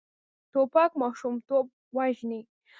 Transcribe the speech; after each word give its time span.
توپک 0.51 0.91
ماشومتوب 1.01 1.65
وژني. 1.97 2.41